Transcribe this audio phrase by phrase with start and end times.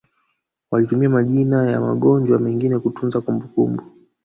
[0.71, 3.83] walitumia majina ya magonjwa mengine kutunza kumbukumbu